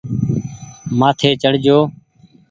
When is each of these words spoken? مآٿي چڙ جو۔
مآٿي 0.99 1.29
چڙ 1.41 1.53
جو۔ 1.65 1.77